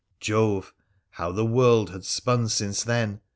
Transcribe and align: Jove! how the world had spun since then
Jove! 0.19 0.73
how 1.11 1.31
the 1.31 1.45
world 1.45 1.91
had 1.91 2.03
spun 2.05 2.49
since 2.49 2.83
then 2.83 3.21